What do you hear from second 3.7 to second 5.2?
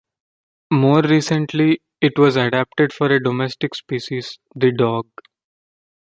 species, the dog.